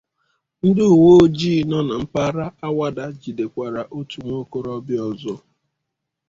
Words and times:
ndị 0.67 0.83
uwe 0.95 1.11
ojii 1.23 1.61
nọ 1.69 1.79
na 1.87 1.95
mpaghara 2.03 2.45
Awada 2.67 3.05
jidekwàrà 3.21 3.81
otu 3.97 4.17
nwaokorobịa 4.25 5.01
ọzọ 5.11 5.35